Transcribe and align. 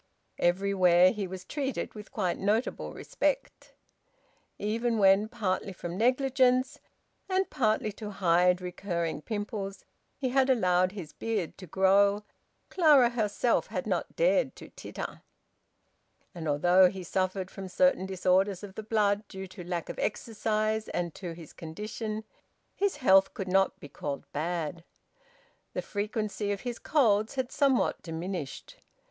Everywhere 0.39 1.11
he 1.11 1.27
was 1.27 1.45
treated 1.45 1.93
with 1.93 2.11
quite 2.11 2.39
notable 2.39 2.91
respect. 2.91 3.75
Even 4.57 4.97
when, 4.97 5.27
partly 5.27 5.71
from 5.71 5.95
negligence, 5.95 6.79
and 7.29 7.47
partly 7.51 7.91
to 7.91 8.09
hide 8.09 8.61
recurring 8.61 9.21
pimples, 9.21 9.85
he 10.17 10.29
had 10.29 10.49
allowed 10.49 10.93
his 10.93 11.13
beard 11.13 11.55
to 11.59 11.67
grow, 11.67 12.23
Clara 12.69 13.09
herself 13.11 13.67
had 13.67 13.85
not 13.85 14.15
dared 14.15 14.55
to 14.55 14.69
titter. 14.69 15.21
And 16.33 16.47
although 16.47 16.89
he 16.89 17.03
suffered 17.03 17.51
from 17.51 17.67
certain 17.67 18.07
disorders 18.07 18.63
of 18.63 18.73
the 18.73 18.81
blood 18.81 19.27
due 19.27 19.45
to 19.49 19.63
lack 19.63 19.87
of 19.87 19.99
exercise 19.99 20.87
and 20.89 21.13
to 21.13 21.33
his 21.33 21.53
condition, 21.53 22.23
his 22.73 22.95
health 22.95 23.35
could 23.35 23.47
not 23.47 23.79
be 23.79 23.87
called 23.87 24.25
bad. 24.33 24.83
The 25.73 25.83
frequency 25.83 26.51
of 26.51 26.61
his 26.61 26.79
colds 26.79 27.35
had 27.35 27.51
somewhat 27.51 28.01
diminished. 28.01 28.77